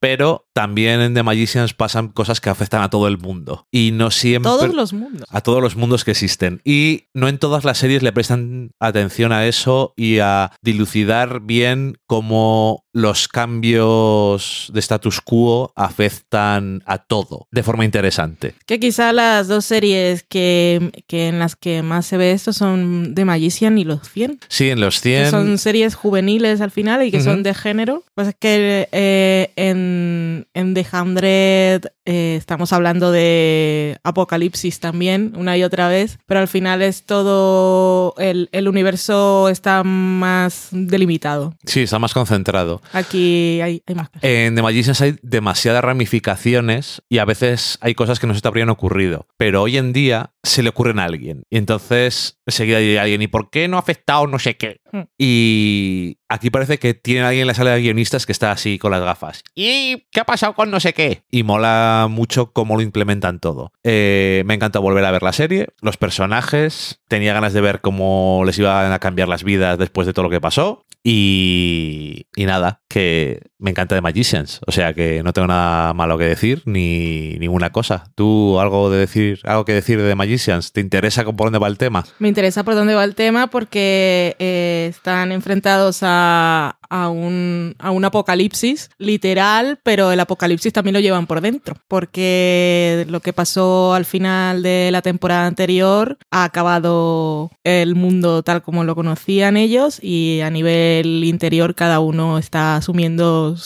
[0.00, 3.66] pero también en The Magicians pasan cosas que afectan a todo el mundo.
[3.70, 4.50] Y no siempre...
[4.50, 5.26] Todos los mundos.
[5.30, 6.60] A todos los mundos que existen.
[6.64, 11.98] Y no en todas las series le prestan atención a eso y a dilucidar bien
[12.06, 18.54] cómo los cambios de status quo afectan a todo de forma interesante.
[18.66, 23.14] Que quizá las dos series que, que en las que más se ve esto son
[23.14, 24.40] The Magician y Los 100.
[24.48, 25.30] Sí, en los que 100...
[25.30, 28.04] son series juveniles al final y que son de género.
[28.14, 35.56] Pues es que eh, en, en The Hundred eh, estamos hablando de apocalipsis también, una
[35.56, 41.54] y otra vez, pero al final es todo, el, el universo está más delimitado.
[41.64, 42.82] Sí, está más concentrado.
[42.92, 44.24] Aquí hay, hay más cosas.
[44.24, 48.48] En The Magicians hay demasiadas ramificaciones y a veces hay cosas que no se te
[48.48, 49.28] habrían ocurrido.
[49.36, 51.44] Pero hoy en día se le ocurren a alguien.
[51.48, 54.80] Y entonces enseguida hay alguien, ¿y por qué no ha afectado no sé qué?
[54.90, 55.02] Hmm.
[55.16, 58.90] Y aquí parece que tiene alguien en la sala de guionistas que está así con
[58.90, 59.42] las gafas.
[59.54, 61.22] ¿Y qué ha pasado con no sé qué?
[61.30, 63.72] Y mola mucho cómo lo implementan todo.
[63.84, 68.42] Eh, me encanta volver a ver la serie, los personajes, tenía ganas de ver cómo
[68.44, 70.84] les iban a cambiar las vidas después de todo lo que pasó.
[71.02, 74.60] Y, y nada, que me encanta de Magicians.
[74.66, 78.04] O sea que no tengo nada malo que decir ni ninguna cosa.
[78.14, 80.72] ¿Tú algo de decir, algo que decir de The Magicians?
[80.72, 82.04] ¿Te interesa por dónde va el tema?
[82.18, 87.90] Me interesa por dónde va el tema porque eh, están enfrentados a, a un, a
[87.92, 93.94] un apocalipsis literal, pero el apocalipsis también lo llevan por dentro, porque lo que pasó
[93.94, 100.02] al final de la temporada anterior ha acabado el mundo tal como lo conocían ellos
[100.02, 103.56] y a nivel interior cada uno está asumiendo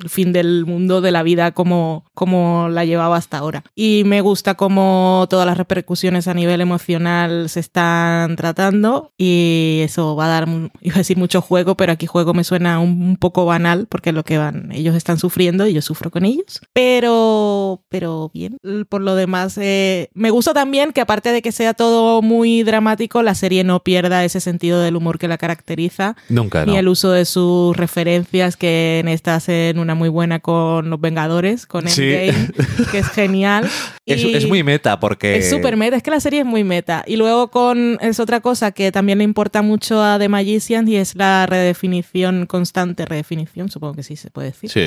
[0.00, 3.64] el fin del mundo, de la vida como, como la llevaba hasta ahora.
[3.74, 10.16] Y me gusta cómo todas las repercusiones a nivel emocional se están tratando y eso
[10.16, 10.48] va a dar,
[10.80, 14.12] iba a decir mucho juego, pero aquí juego me suena un, un poco banal porque
[14.12, 16.60] lo que van, ellos están sufriendo y yo sufro con ellos.
[16.72, 21.74] Pero, pero bien, por lo demás, eh, me gusta también que aparte de que sea
[21.74, 26.64] todo muy dramático, la serie no pierda ese sentido del humor que la caracteriza Nunca,
[26.66, 26.80] ni ¿no?
[26.80, 31.66] el uso de sus referencias, que en esta hacen una muy buena con Los Vengadores,
[31.66, 32.12] con Sí.
[32.12, 32.48] Endgame,
[32.92, 33.68] que es genial.
[34.06, 35.36] Es, es muy meta porque...
[35.38, 37.04] Es súper meta, es que la serie es muy meta.
[37.06, 40.96] Y luego con es otra cosa que también le importa mucho a The Magicians y
[40.96, 44.70] es la redefinición constante, redefinición, supongo que sí se puede decir.
[44.70, 44.80] Sí.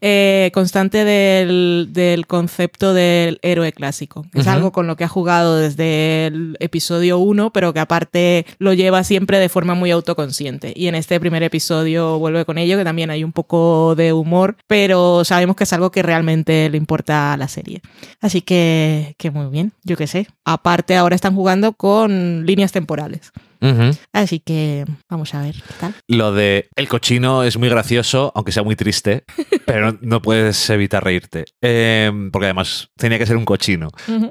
[0.00, 4.26] Eh, constante del, del concepto del héroe clásico.
[4.34, 4.50] Es Ujú.
[4.50, 9.04] algo con lo que ha jugado desde el episodio 1, pero que aparte lo lleva
[9.04, 10.72] siempre de forma muy autoconsciente.
[10.76, 14.12] Y en este primer primer episodio vuelve con ello, que también hay un poco de
[14.12, 17.82] humor, pero sabemos que es algo que realmente le importa a la serie.
[18.20, 20.28] Así que, que muy bien, yo qué sé.
[20.44, 23.32] Aparte, ahora están jugando con líneas temporales.
[24.12, 25.94] Así que vamos a ver qué tal.
[26.08, 29.24] Lo de el cochino es muy gracioso, aunque sea muy triste,
[29.66, 31.44] pero no, puedes evitar reírte.
[31.60, 33.90] Em, porque además tenía que ser un cochino.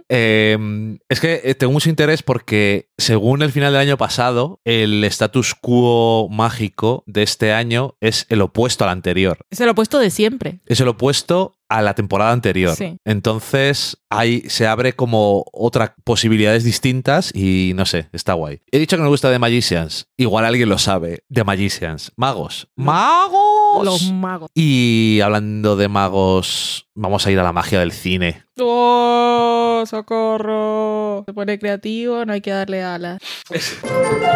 [0.10, 5.04] Em, es que eh, tengo mucho interés porque según el final del año pasado, el
[5.06, 9.40] status quo mágico de este año es el opuesto al anterior.
[9.50, 10.60] Es el opuesto de siempre.
[10.66, 12.76] Es el opuesto a la temporada anterior.
[13.06, 18.62] Entonces ahí se abre como otras posibilidades distintas y no sé, está guay.
[18.72, 20.08] He dicho que me gusta The Magicians.
[20.18, 21.24] Igual alguien lo sabe.
[21.32, 22.12] The Magicians.
[22.16, 22.68] Magos.
[22.76, 23.84] ¡Magos!
[23.84, 24.50] Los magos.
[24.54, 28.44] Y hablando de magos, vamos a ir a la magia del cine.
[28.60, 31.24] ¡Oh, socorro!
[31.26, 33.20] Se pone creativo, no hay que darle alas.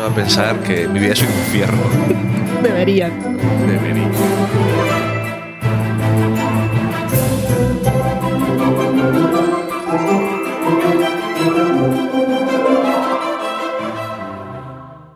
[0.00, 1.82] va a pensar que mi vida es un infierno.
[2.62, 3.38] Deberían.
[3.66, 4.69] Deberían.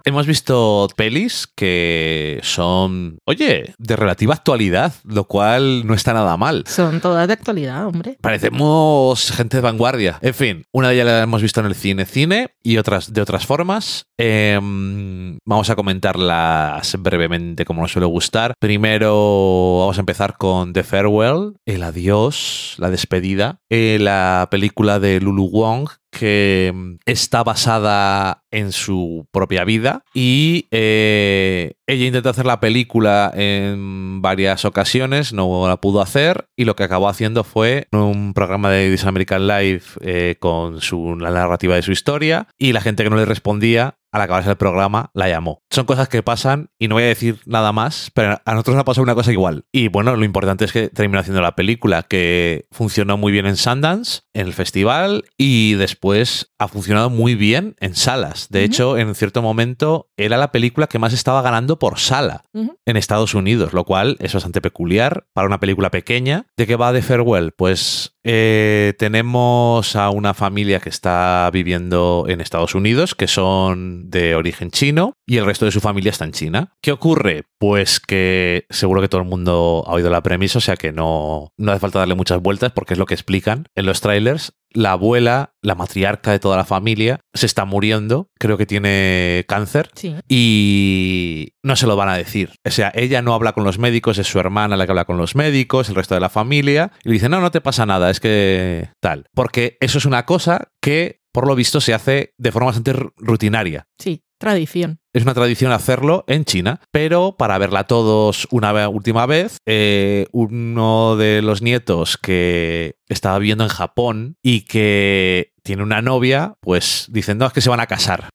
[0.07, 6.64] Hemos visto pelis que son, oye, de relativa actualidad, lo cual no está nada mal.
[6.67, 8.19] Son todas de actualidad, hombre.
[8.21, 10.19] Parecemos gente de vanguardia.
[10.21, 13.23] En fin, una de ellas la hemos visto en el cine cine y otras de
[13.23, 14.05] otras formas.
[14.19, 18.53] Em, vamos a comentarlas brevemente como nos suele gustar.
[18.61, 25.19] Primero vamos a empezar con The Farewell, el adiós, la despedida, eh, la película de
[25.21, 32.46] Lulu Wong que mm, está basada en su propia vida y eh, ella intentó hacer
[32.46, 37.88] la película en varias ocasiones, no la pudo hacer y lo que acabó haciendo fue
[37.92, 42.72] un programa de This American Life eh, con su, la narrativa de su historia y
[42.72, 45.64] la gente que no le respondía al acabarse el programa, la llamó.
[45.70, 48.83] Son cosas que pasan y no voy a decir nada más, pero a nosotros nos
[48.83, 49.64] ha pasado una cosa igual.
[49.72, 53.57] Y bueno, lo importante es que terminó haciendo la película, que funcionó muy bien en
[53.57, 58.46] Sundance, en el festival, y después ha funcionado muy bien en salas.
[58.50, 62.96] De hecho, en cierto momento era la película que más estaba ganando por sala en
[62.96, 66.46] Estados Unidos, lo cual es bastante peculiar para una película pequeña.
[66.57, 67.50] ¿De qué va de Farewell?
[67.50, 74.35] Pues eh, tenemos a una familia que está viviendo en Estados Unidos, que son de
[74.35, 76.73] origen chino y el resto de su familia está en China.
[76.81, 77.45] ¿Qué ocurre?
[77.59, 81.53] Pues que seguro que todo el mundo ha oído la premisa, o sea que no,
[81.57, 84.93] no hace falta darle muchas vueltas porque es lo que explican en los trailers la
[84.93, 89.88] abuela, la matriarca de toda la familia, se está muriendo, creo que tiene cáncer
[90.29, 92.51] y no se lo van a decir.
[92.67, 95.17] O sea, ella no habla con los médicos, es su hermana la que habla con
[95.17, 98.11] los médicos, el resto de la familia, y le dice, no, no te pasa nada,
[98.11, 99.27] es que tal.
[99.33, 103.88] Porque eso es una cosa que por lo visto se hace de forma bastante rutinaria.
[103.99, 104.99] Sí, tradición.
[105.12, 111.16] Es una tradición hacerlo en China, pero para verla todos una última vez, eh, uno
[111.16, 117.38] de los nietos que estaba viviendo en Japón y que tiene una novia, pues dicen,
[117.38, 118.29] no, es que se van a casar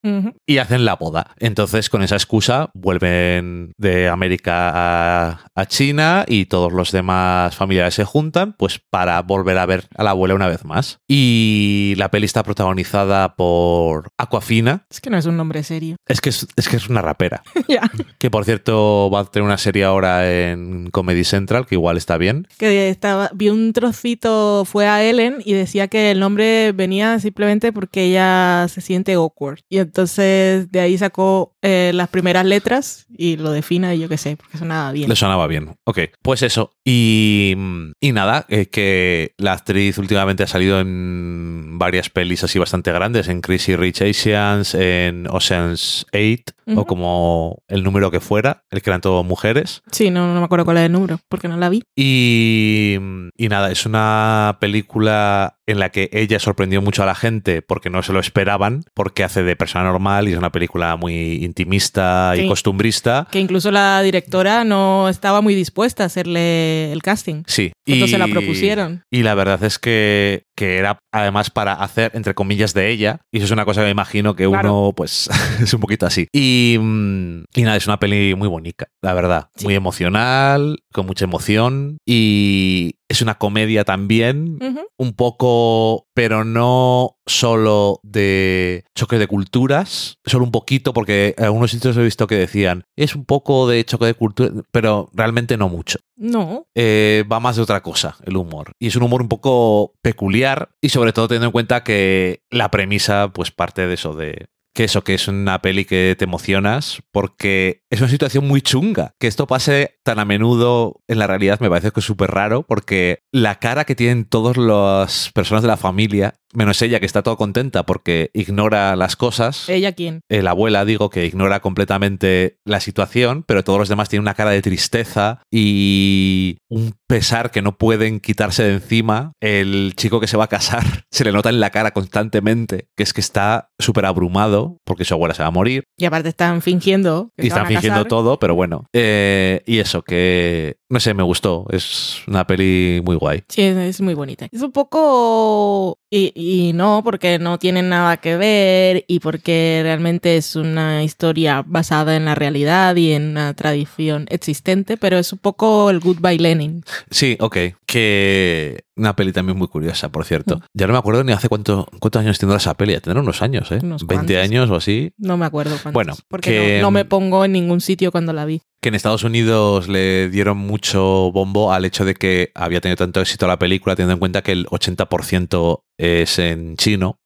[0.48, 1.36] y hacen la boda.
[1.38, 7.94] Entonces, con esa excusa, vuelven de América a, a, China y todos los demás familiares
[7.94, 11.00] se juntan, pues para volver a ver a la abuela una vez más.
[11.08, 14.86] Y la peli está protagonizada por Aquafina.
[14.90, 15.89] Es que no es un nombre serio.
[16.08, 17.44] Es que es, que es una rapera.
[18.18, 22.18] Que por cierto va a tener una serie ahora en Comedy Central, que igual está
[22.18, 22.48] bien.
[22.58, 27.72] Que estaba, vi un trocito, fue a Ellen y decía que el nombre venía simplemente
[27.72, 29.60] porque ella se siente awkward.
[29.70, 34.18] Y entonces de ahí sacó eh, las primeras letras y lo defina y yo qué
[34.18, 35.10] sé, porque sonaba bien.
[35.10, 35.76] Le sonaba bien.
[35.86, 36.72] Ok, pues eso.
[36.86, 37.56] Y,
[38.00, 43.28] y nada, es que la actriz últimamente ha salido en varias pelis así bastante grandes,
[43.28, 48.90] en Crazy Rich Asians, en Ocean's 8, o como el número que fuera, el que
[48.90, 49.82] eran todos mujeres.
[49.92, 51.84] Sí, no, no me acuerdo cuál es el número, porque no la vi.
[51.96, 52.98] Y,
[53.36, 57.92] y nada, es una película en la que ella sorprendió mucho a la gente porque
[57.92, 62.34] no se lo esperaban, porque hace de persona normal y es una película muy intimista
[62.36, 63.28] y costumbrista.
[63.32, 67.44] Que incluso la directora no estaba muy dispuesta a hacerle el casting.
[67.46, 67.72] Sí.
[67.86, 69.04] Cuando se la propusieron.
[69.12, 73.22] Y la verdad es que, que, era además para hacer, entre comillas, de ella.
[73.32, 75.30] Y eso es una cosa que me imagino que uno, pues,
[75.62, 76.28] es un poquito así.
[76.34, 79.50] Y, mm, y, nada, es una peli muy bonita, la verdad.
[79.64, 81.98] Muy emocional, con mucha emoción.
[82.06, 84.60] Y, es una comedia también,
[84.98, 91.72] un poco, pero no solo de choque de culturas, solo un poquito, porque en algunos
[91.72, 95.70] sitios he visto que decían, es un poco de choque de cultura, pero realmente no
[95.70, 96.00] mucho.
[96.16, 96.68] No.
[96.76, 98.74] Eh, va más de otra cosa, el humor.
[98.80, 102.70] Y es un humor un poco peculiar y sobre todo teniendo en cuenta que la
[102.70, 107.04] premisa, pues parte de eso, de que eso, que es una peli que te emocionas
[107.12, 109.14] porque es una situación muy chunga.
[109.20, 112.64] Que esto pase tan a menudo en la realidad me parece que es súper raro
[112.64, 117.24] porque la cara que tienen todas las personas de la familia menos ella que está
[117.24, 119.70] todo contenta porque ignora las cosas.
[119.70, 120.22] ¿Ella quién?
[120.30, 124.34] Eh, la abuela, digo, que ignora completamente la situación, pero todos los demás tienen una
[124.34, 129.34] cara de tristeza y un pesar que no pueden quitarse de encima.
[129.40, 133.04] El chico que se va a casar se le nota en la cara constantemente, que
[133.04, 135.84] es que está súper abrumado porque su abuela se va a morir.
[135.98, 137.32] Y aparte están fingiendo.
[137.38, 138.86] y están fingiendo todo, pero bueno.
[138.94, 141.66] Eh, y eso, que no sé, me gustó.
[141.72, 143.44] Es una peli muy guay.
[143.48, 144.48] Sí, es muy bonita.
[144.52, 150.38] Es un poco y, y, no, porque no tiene nada que ver y porque realmente
[150.38, 155.40] es una historia basada en la realidad y en una tradición existente, pero es un
[155.40, 156.84] poco el Goodbye Lenin.
[157.12, 157.58] Sí, ok.
[157.86, 160.58] Que una peli también muy curiosa, por cierto.
[160.58, 160.62] Mm.
[160.74, 162.94] Ya no me acuerdo ni hace cuánto, cuántos años tendrá esa peli.
[163.00, 163.80] Tendrá unos años, ¿eh?
[163.82, 165.12] 20 años o así.
[165.18, 165.94] No me acuerdo cuántos.
[165.94, 169.24] Bueno, porque no, no me pongo en ningún sitio cuando la vi que en Estados
[169.24, 173.96] Unidos le dieron mucho bombo al hecho de que había tenido tanto éxito la película,
[173.96, 177.20] teniendo en cuenta que el 80% es en chino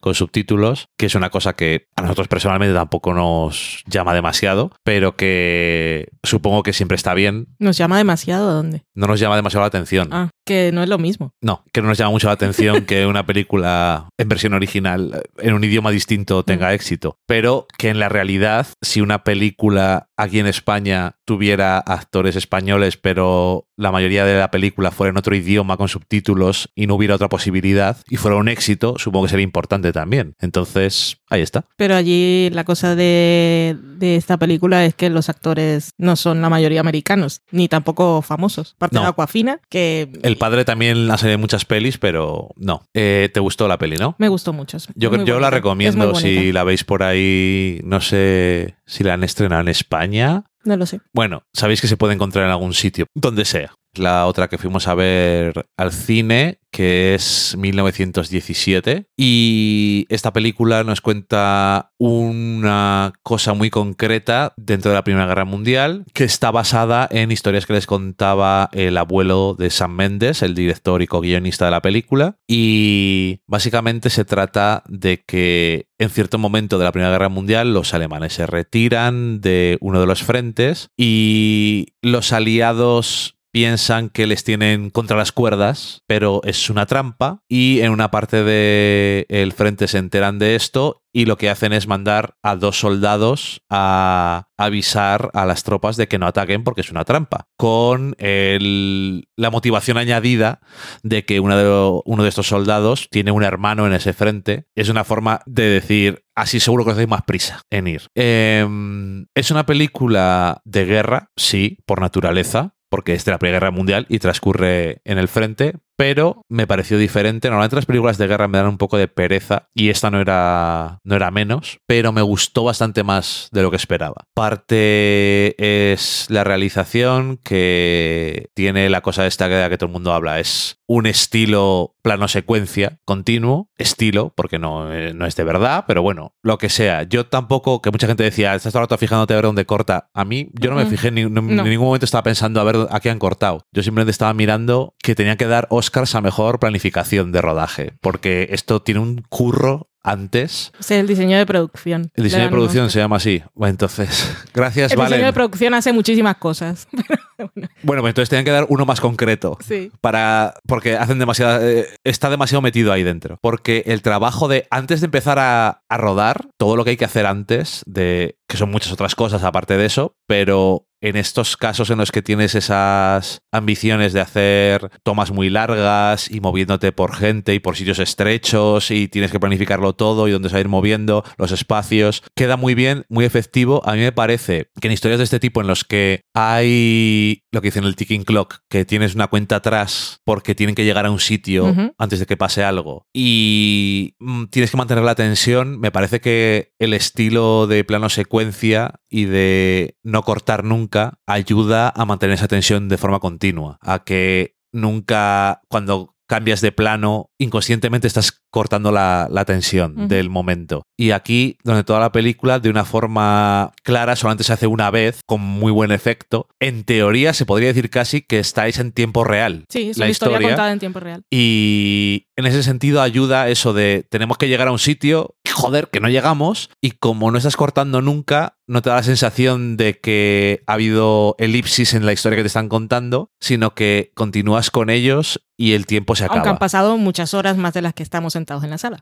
[0.00, 5.16] con subtítulos, que es una cosa que a nosotros personalmente tampoco nos llama demasiado, pero
[5.16, 7.48] que supongo que siempre está bien.
[7.58, 8.52] ¿Nos llama demasiado?
[8.52, 8.84] ¿Dónde?
[8.94, 10.08] No nos llama demasiado la atención.
[10.12, 11.32] Ah, que no es lo mismo.
[11.42, 15.54] No, que no nos llama mucho la atención que una película en versión original, en
[15.54, 16.72] un idioma distinto, tenga mm.
[16.72, 17.18] éxito.
[17.26, 23.66] Pero que en la realidad, si una película aquí en España tuviera actores españoles, pero
[23.76, 27.28] la mayoría de la película fuera en otro idioma con subtítulos y no hubiera otra
[27.28, 30.34] posibilidad y fuera un éxito, supongo que sería importante también.
[30.40, 31.64] Entonces, ahí está.
[31.76, 36.80] Pero allí la cosa de, esta película es que los actores no son la mayoría
[36.80, 38.74] americanos, ni tampoco famosos.
[38.76, 40.10] Aparte de Aquafina, que...
[40.22, 42.82] El padre también hace muchas pelis, pero no.
[42.94, 44.14] Eh, ¿Te gustó la peli, no?
[44.18, 44.78] Me gustó mucho.
[44.94, 49.62] Yo, yo la recomiendo si la veis por ahí, no sé si la han estrenado
[49.62, 50.44] en España.
[50.64, 51.00] No lo sé.
[51.12, 54.88] Bueno, sabéis que se puede encontrar en algún sitio, donde sea la otra que fuimos
[54.88, 59.06] a ver al cine, que es 1917.
[59.16, 66.04] Y esta película nos cuenta una cosa muy concreta dentro de la Primera Guerra Mundial,
[66.12, 71.02] que está basada en historias que les contaba el abuelo de Sam Mendes, el director
[71.02, 72.36] y co-guionista de la película.
[72.46, 77.94] Y básicamente se trata de que en cierto momento de la Primera Guerra Mundial los
[77.94, 84.90] alemanes se retiran de uno de los frentes y los aliados piensan que les tienen
[84.90, 90.38] contra las cuerdas, pero es una trampa y en una parte del frente se enteran
[90.38, 95.64] de esto y lo que hacen es mandar a dos soldados a avisar a las
[95.64, 100.60] tropas de que no ataquen porque es una trampa, con la motivación añadida
[101.02, 104.66] de que uno de, uno de estos soldados tiene un hermano en ese frente.
[104.74, 108.02] Es una forma de decir, así seguro que os dais más prisa en ir.
[108.14, 113.70] Em, es una película de guerra, sí, por naturaleza, porque es de la Primera Guerra
[113.70, 117.48] Mundial y transcurre en el frente, pero me pareció diferente.
[117.48, 121.00] Normalmente las películas de guerra me dan un poco de pereza y esta no era,
[121.02, 124.22] no era menos, pero me gustó bastante más de lo que esperaba.
[124.32, 130.38] Parte es la realización que tiene la cosa esta que, que todo el mundo habla,
[130.38, 136.00] es un estilo plano secuencia continuo, estilo, porque no, eh, no, es de verdad, pero
[136.00, 137.02] bueno, lo que sea.
[137.02, 140.08] Yo tampoco, que mucha gente decía, estás todo el rato fijándote a ver dónde corta.
[140.14, 143.00] A mí, yo no me fijé, ni, en ningún momento estaba pensando a ver a
[143.00, 143.66] qué han cortado.
[143.72, 148.48] Yo simplemente estaba mirando que tenían que dar Oscars a mejor planificación de rodaje, porque
[148.50, 150.70] esto tiene un curro antes.
[150.78, 152.10] Es el diseño de producción.
[152.14, 153.42] El diseño de producción se llama así.
[153.54, 156.88] Bueno, entonces, gracias, El diseño de producción hace muchísimas cosas.
[157.82, 159.56] bueno, pues entonces tenían que dar uno más concreto.
[159.66, 159.90] Sí.
[160.02, 163.38] Para, porque hacen demasiado, eh, está demasiado metido ahí dentro.
[163.40, 167.06] Porque el trabajo de, antes de empezar a, a rodar, todo lo que hay que
[167.06, 171.90] hacer antes, de que son muchas otras cosas aparte de eso, pero en estos casos
[171.90, 177.54] en los que tienes esas ambiciones de hacer tomas muy largas y moviéndote por gente
[177.54, 180.68] y por sitios estrechos y tienes que planificarlo todo y dónde se va a ir
[180.68, 183.82] moviendo los espacios, queda muy bien, muy efectivo.
[183.84, 187.60] A mí me parece que en historias de este tipo en los que hay lo
[187.60, 191.10] que dicen el ticking clock, que tienes una cuenta atrás porque tienen que llegar a
[191.10, 195.90] un sitio antes de que pase algo y mm, tienes que mantener la tensión, me
[195.90, 200.87] parece que el estilo de plano secuencia y de no cortar nunca
[201.26, 207.30] ayuda a mantener esa tensión de forma continua, a que nunca cuando cambias de plano,
[207.38, 210.82] inconscientemente estás cortando la, tensión del momento.
[210.96, 215.20] Y aquí, donde toda la película, de una forma clara, solamente se hace una vez,
[215.26, 216.46] con muy buen efecto.
[216.60, 219.64] En teoría, se podría decir casi que estáis en tiempo real.
[219.70, 221.22] Sí, es la una historia, contada en tiempo real.
[221.30, 225.98] Y en ese sentido ayuda eso de tenemos que llegar a un sitio, joder, que
[225.98, 230.62] no llegamos, y como no estás cortando nunca, no te da la sensación de que
[230.68, 235.40] ha habido elipsis en la historia que te están contando, sino que continúas con ellos
[235.56, 236.36] y el tiempo se acaba.
[236.36, 239.00] Aunque han pasado muchas horas más de las que estamos sentados en la sala.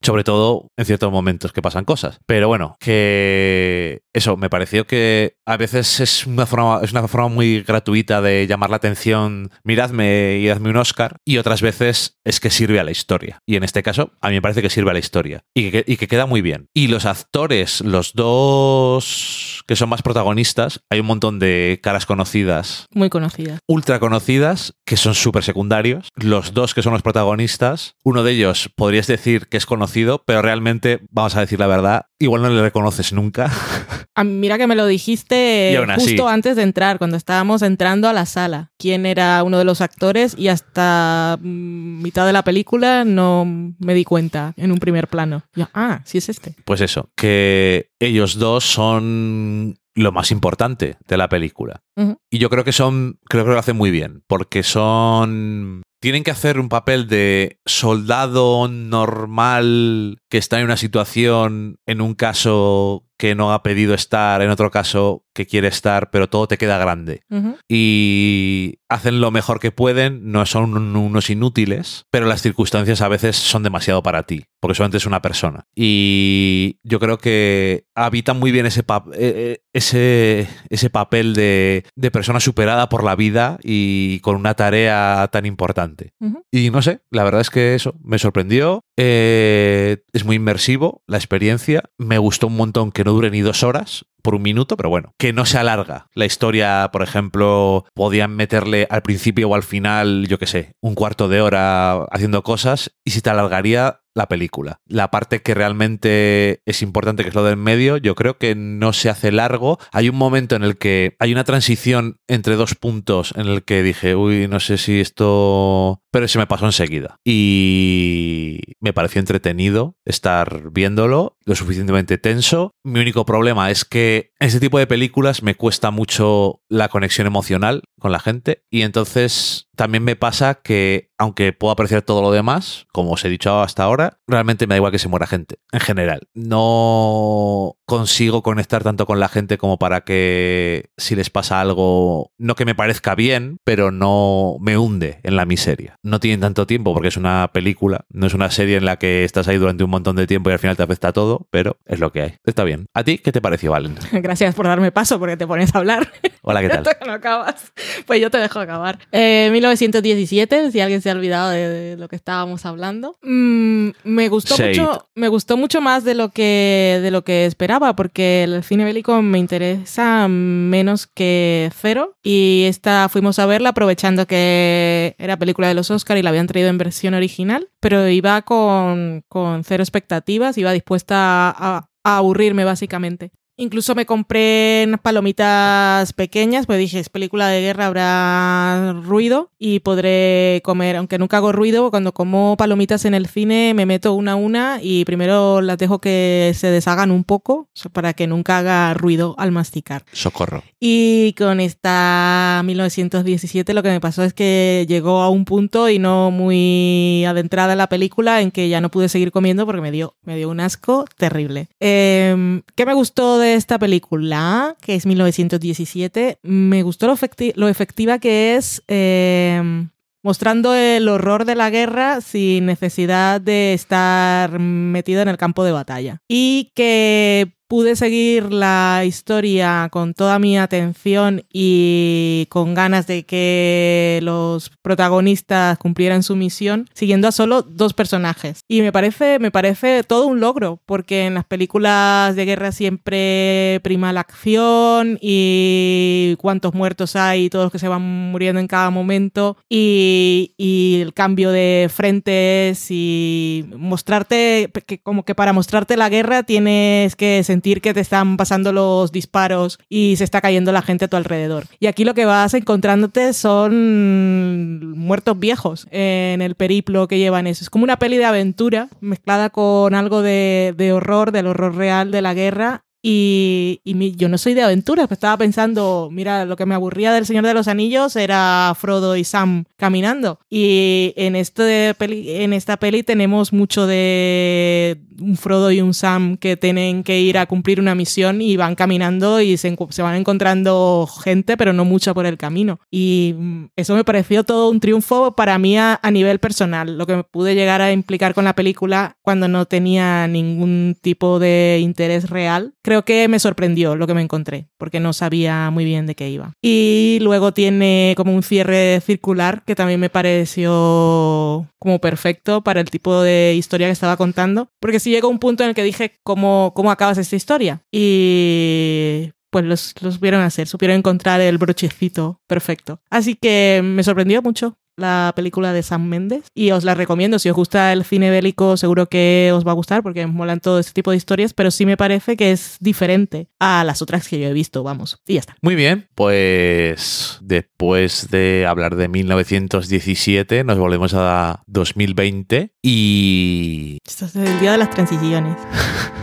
[0.00, 2.20] Sobre todo en ciertos momentos que pasan cosas.
[2.26, 7.28] Pero bueno, que eso, me pareció que a veces es una forma, es una forma
[7.28, 12.40] muy gratuita de llamar la atención, miradme y dadme un Oscar, y otras veces es
[12.40, 13.40] que sirve a la historia.
[13.46, 15.42] Y en este caso, a mí me parece que sirve a la historia.
[15.54, 16.68] Y que, y que queda muy bien.
[16.74, 22.86] Y los actores, los dos que son más protagonistas, hay un montón de caras conocidas
[22.94, 23.58] Muy conocida.
[23.68, 26.08] ultra conocidas que son súper secundarios.
[26.14, 30.42] Los dos que son los protagonistas, uno de ellos podrías decir que es conocido, pero
[30.42, 33.50] realmente, vamos a decir la verdad, igual no le reconoces nunca.
[34.18, 36.08] Ah, mira que me lo dijiste así.
[36.08, 38.72] justo antes de entrar, cuando estábamos entrando a la sala.
[38.76, 43.44] Quién era uno de los actores y hasta mm, mitad de la película no
[43.78, 45.44] me di cuenta en un primer plano.
[45.54, 46.56] Yo, ah, sí es este.
[46.64, 51.82] Pues eso, que ellos dos son lo más importante de la película.
[52.30, 55.82] Y yo creo que son, creo que lo hacen muy bien, porque son...
[56.00, 62.14] Tienen que hacer un papel de soldado normal que está en una situación, en un
[62.14, 66.58] caso que no ha pedido estar, en otro caso que quiere estar, pero todo te
[66.58, 67.22] queda grande.
[67.30, 67.56] Ujú.
[67.70, 73.08] y hacen lo mejor que pueden, no son un- unos inútiles, pero las circunstancias a
[73.08, 75.66] veces son demasiado para ti, porque solamente es una persona.
[75.76, 81.84] Y yo creo que habitan muy bien ese, pap- eh, eh, ese, ese papel de,
[81.96, 86.14] de persona superada por la vida y con una tarea tan importante.
[86.20, 86.42] Ujú.
[86.50, 88.84] Y no sé, la verdad es que eso me sorprendió.
[88.96, 91.82] Eh, es muy inmersivo la experiencia.
[91.98, 95.14] Me gustó un montón que no dure ni dos horas por un minuto, pero bueno,
[95.16, 96.08] que no se alarga.
[96.12, 100.94] La historia, por ejemplo, podían meterle al principio o al final, yo qué sé, un
[100.94, 104.80] cuarto de hora haciendo cosas y se te alargaría la película.
[104.86, 108.92] La parte que realmente es importante, que es lo del medio, yo creo que no
[108.92, 109.78] se hace largo.
[109.92, 113.82] Hay un momento en el que hay una transición entre dos puntos en el que
[113.82, 116.02] dije, uy, no sé si esto...
[116.10, 117.16] Pero se me pasó enseguida.
[117.24, 122.72] Y me pareció entretenido estar viéndolo, lo suficientemente tenso.
[122.82, 127.26] Mi único problema es que en este tipo de películas me cuesta mucho la conexión
[127.26, 128.64] emocional con la gente.
[128.70, 133.28] Y entonces también me pasa que, aunque puedo apreciar todo lo demás, como os he
[133.28, 136.28] dicho hasta ahora, realmente me da igual que se muera gente, en general.
[136.34, 142.56] No consigo conectar tanto con la gente como para que si les pasa algo, no
[142.56, 145.96] que me parezca bien, pero no me hunde en la miseria.
[146.02, 149.22] No tienen tanto tiempo porque es una película, no es una serie en la que
[149.22, 152.00] estás ahí durante un montón de tiempo y al final te afecta todo, pero es
[152.00, 152.34] lo que hay.
[152.44, 152.86] Está bien.
[152.94, 153.94] ¿A ti qué te pareció, Valen?
[154.12, 156.12] Gracias por darme paso porque te pones a hablar.
[156.42, 156.78] Hola, ¿qué tal?
[156.78, 157.72] Hasta que no acabas.
[158.06, 158.98] Pues yo te dejo acabar.
[159.12, 163.16] Eh, 1917, si alguien se ha olvidado de, de lo que estábamos hablando.
[163.22, 164.70] Mm, me gustó Shade.
[164.80, 168.84] mucho, me gustó mucho más de lo que de lo que esperaba, porque el cine
[168.84, 172.14] bélico me interesa menos que cero.
[172.22, 176.46] Y esta fuimos a verla aprovechando que era película de los Oscar y la habían
[176.46, 182.64] traído en versión original, pero iba con, con cero expectativas, iba dispuesta a, a aburrirme
[182.64, 183.30] básicamente.
[183.60, 189.80] Incluso me compré unas palomitas pequeñas, pues dije, es película de guerra, habrá ruido y
[189.80, 194.32] podré comer, aunque nunca hago ruido, cuando como palomitas en el cine me meto una
[194.32, 198.94] a una y primero las dejo que se deshagan un poco para que nunca haga
[198.94, 200.04] ruido al masticar.
[200.12, 200.62] Socorro.
[200.78, 205.98] Y con esta 1917 lo que me pasó es que llegó a un punto y
[205.98, 209.90] no muy adentrada en la película en que ya no pude seguir comiendo porque me
[209.90, 211.66] dio, me dio un asco terrible.
[211.80, 214.76] Eh, ¿Qué me gustó de esta película?
[214.80, 216.38] Que es 1917.
[216.42, 218.82] Me gustó lo, efecti- lo efectiva que es.
[218.88, 219.88] eh,
[220.24, 225.72] mostrando el horror de la guerra sin necesidad de estar metido en el campo de
[225.72, 226.18] batalla.
[226.28, 234.20] Y que pude seguir la historia con toda mi atención y con ganas de que
[234.22, 238.62] los protagonistas cumplieran su misión, siguiendo a solo dos personajes.
[238.68, 243.80] Y me parece, me parece todo un logro, porque en las películas de guerra siempre
[243.82, 248.66] prima la acción y cuántos muertos hay y todos los que se van muriendo en
[248.66, 255.98] cada momento y, y el cambio de frentes y mostrarte que como que para mostrarte
[255.98, 260.72] la guerra tienes que sentir que te están pasando los disparos y se está cayendo
[260.72, 261.64] la gente a tu alrededor.
[261.80, 267.64] Y aquí lo que vas encontrándote son muertos viejos en el periplo que llevan eso.
[267.64, 272.10] Es como una peli de aventura mezclada con algo de, de horror, del horror real
[272.10, 276.44] de la guerra Y, y mi- yo no soy de aventuras, pues estaba pensando, mira,
[276.44, 280.40] lo que me aburría del Señor de los Anillos era Frodo y Sam caminando.
[280.50, 286.36] Y en, este peli, en esta peli tenemos mucho de un Frodo y un Sam
[286.36, 291.08] que tienen que ir a cumplir una misión y van caminando y se, van encontrando
[291.22, 292.80] gente, pero no mucha por el camino.
[292.90, 297.06] Y mm, eso me pareció todo un triunfo para mí a, a nivel personal, lo
[297.06, 301.78] que me pude llegar a implicar con la película cuando no tenía ningún tipo de
[301.80, 302.74] interés real.
[302.82, 306.30] Creo que me sorprendió lo que me encontré, porque no sabía muy bien de qué
[306.30, 306.52] iba.
[306.62, 312.90] Y luego tiene como un cierre circular que también me pareció como perfecto para el
[312.90, 316.72] tipo de historia que estaba contando, porque llegó un punto en el que dije, ¿cómo,
[316.74, 317.82] cómo acabas esta historia?
[317.92, 323.00] Y pues los, los supieron hacer, supieron encontrar el brochecito perfecto.
[323.10, 327.38] Así que me sorprendió mucho la película de Sam Mendes y os la recomiendo.
[327.38, 330.78] Si os gusta el cine bélico, seguro que os va a gustar porque molan todo
[330.78, 334.38] este tipo de historias, pero sí me parece que es diferente a las otras que
[334.40, 335.22] yo he visto, vamos.
[335.26, 335.56] Y ya está.
[335.62, 344.36] Muy bien, pues después de hablar de 1917 nos volvemos a 2020 y Esto es
[344.36, 345.56] el día de las transiciones.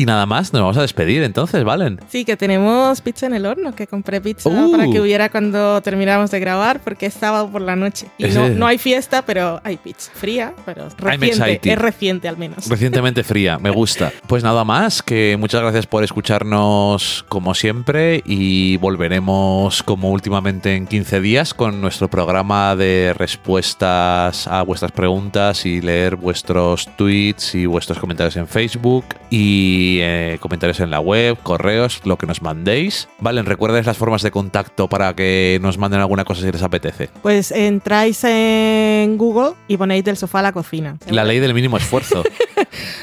[0.00, 2.00] y nada más, nos vamos a despedir entonces, ¿valen?
[2.08, 4.70] Sí, que tenemos pizza en el horno, que compré pizza Uh.
[4.70, 8.06] para que hubiera cuando termináramos de grabar, porque es sábado por la noche.
[8.16, 11.72] Y no, no hay fiesta, pero hay pizza fría, pero reciente.
[11.72, 12.66] Es reciente al menos.
[12.66, 14.10] Recientemente fría, me gusta.
[14.30, 20.86] Pues nada más, que muchas gracias por escucharnos como siempre y volveremos como últimamente en
[20.86, 27.66] 15 días con nuestro programa de respuestas a vuestras preguntas y leer vuestros tweets y
[27.66, 33.08] vuestros comentarios en Facebook y eh, comentarios en la web, correos, lo que nos mandéis.
[33.18, 37.08] Vale, recuerden las formas de contacto para que nos manden alguna cosa si les apetece.
[37.22, 40.96] Pues entráis en Google y ponéis del sofá a la cocina.
[41.08, 42.22] La ley del mínimo esfuerzo.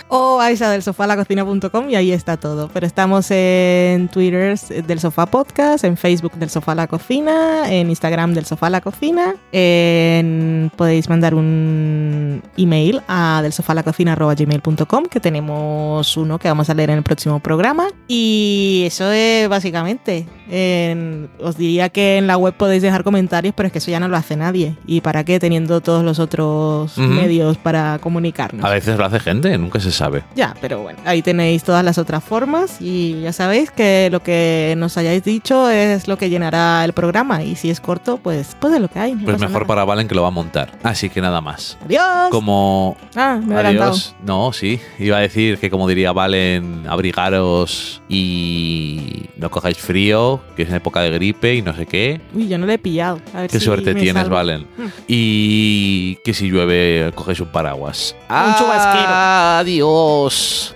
[0.07, 2.69] O vais a delsofalacocina.com y ahí está todo.
[2.73, 8.33] Pero estamos en Twitter del Sofá Podcast, en Facebook del Sofá la Cocina, en Instagram
[8.33, 9.35] del Sofá la Cocina.
[9.51, 16.97] en- podéis mandar un email a delsofalacocina.gmail.com que tenemos uno que vamos a leer en
[16.97, 17.87] el próximo programa.
[18.07, 20.27] Y eso es básicamente.
[20.49, 23.99] En- os diría que en la web podéis dejar comentarios, pero es que eso ya
[23.99, 24.77] no lo hace nadie.
[24.85, 28.63] ¿Y para qué teniendo todos los otros medios para comunicarnos?
[28.65, 30.23] A veces lo hace gente, nunca se sabe.
[30.35, 34.75] Ya, pero bueno, ahí tenéis todas las otras formas y ya sabéis que lo que
[34.77, 38.73] nos hayáis dicho es lo que llenará el programa y si es corto, pues, pues
[38.73, 39.13] es lo que hay.
[39.15, 39.67] no Pues mejor nada.
[39.67, 40.71] para Valen que lo va a montar.
[40.83, 41.77] Así que nada más.
[41.85, 42.29] Adiós.
[42.31, 44.15] Como Ah, me adiós.
[44.23, 44.79] No, sí.
[44.99, 50.75] Iba a decir que como diría Valen, abrigaros y no cojáis frío, que es en
[50.75, 52.21] época de gripe y no sé qué.
[52.33, 53.19] Uy, yo no le he pillado.
[53.33, 54.35] A ver Qué si suerte tienes, salvo.
[54.35, 54.61] Valen.
[54.77, 54.85] Mm.
[55.07, 58.15] Y que si llueve, cogéis un paraguas.
[58.29, 59.07] Un chubasquero.
[59.47, 60.75] Adiós.